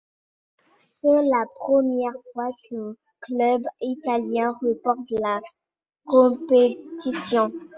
C'est 1.03 1.21
la 1.25 1.45
première 1.59 2.15
fois 2.33 2.49
qu'un 2.67 2.95
club 3.21 3.61
italien 3.81 4.51
remporte 4.59 5.11
la 5.19 5.39
compétition. 6.07 7.51